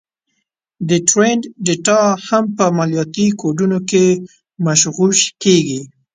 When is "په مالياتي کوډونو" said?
2.57-3.79